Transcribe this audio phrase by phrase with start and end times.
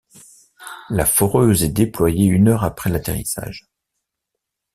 [0.89, 3.67] La foreuse est déployée une heure après l'atterrissage.